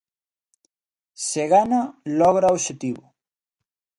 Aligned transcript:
Se 1.27 1.43
gana 1.53 1.81
logra 2.21 2.51
o 2.51 2.53
obxectivo. 2.57 3.03